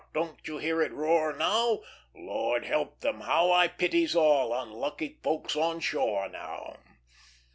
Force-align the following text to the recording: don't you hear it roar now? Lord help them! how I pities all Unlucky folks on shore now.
don't 0.15 0.47
you 0.47 0.57
hear 0.57 0.81
it 0.81 0.91
roar 0.91 1.31
now? 1.37 1.77
Lord 2.15 2.65
help 2.65 3.01
them! 3.01 3.21
how 3.21 3.51
I 3.51 3.67
pities 3.67 4.15
all 4.15 4.51
Unlucky 4.51 5.19
folks 5.21 5.55
on 5.55 5.79
shore 5.79 6.27
now. 6.27 6.77